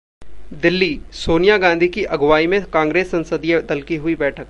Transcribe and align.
दिल्ली: 0.53 0.99
सोनिया 1.13 1.57
गांधी 1.57 1.87
की 1.87 2.03
अगुवाई 2.05 2.47
में 2.47 2.61
कांग्रेस 2.63 3.11
संसदीय 3.11 3.61
दल 3.61 3.81
की 3.81 3.95
हुई 3.95 4.15
बैठक 4.15 4.39